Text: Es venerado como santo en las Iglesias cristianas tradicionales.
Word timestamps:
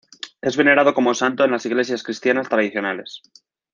Es 0.41 0.57
venerado 0.57 0.95
como 0.95 1.13
santo 1.13 1.45
en 1.45 1.51
las 1.51 1.67
Iglesias 1.67 2.01
cristianas 2.01 2.49
tradicionales. 2.49 3.21